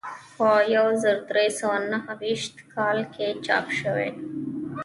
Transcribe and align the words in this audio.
په 0.35 0.47
یو 0.75 0.87
زر 1.01 1.17
درې 1.31 1.47
سوه 1.59 1.77
نهه 1.91 2.11
ویشت 2.21 2.55
کال 2.73 2.99
کې 3.13 3.27
چاپ 3.45 3.65
شوی. 3.79 4.09